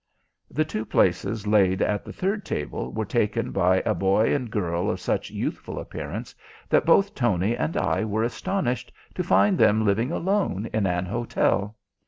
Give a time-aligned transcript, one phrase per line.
[0.49, 4.89] The two places laid at the third table were taken by a boy and girl
[4.89, 6.33] of such youthful appearance
[6.69, 11.75] that both Tony and I were astonished to find them living alone in an hotel.